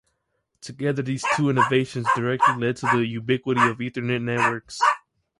[0.61, 4.81] Together these two innovations directly led to the ubiquity of Ethernet networks.